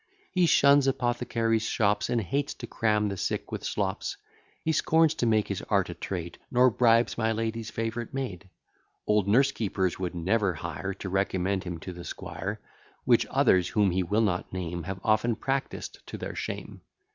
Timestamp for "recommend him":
11.09-11.77